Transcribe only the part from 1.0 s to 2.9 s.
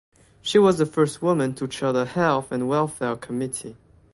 woman to chair the Health and